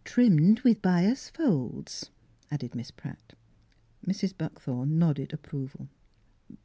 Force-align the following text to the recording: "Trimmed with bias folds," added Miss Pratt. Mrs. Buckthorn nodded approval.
"Trimmed 0.04 0.60
with 0.60 0.80
bias 0.80 1.28
folds," 1.30 2.10
added 2.48 2.76
Miss 2.76 2.92
Pratt. 2.92 3.32
Mrs. 4.06 4.32
Buckthorn 4.38 5.00
nodded 5.00 5.32
approval. 5.32 5.88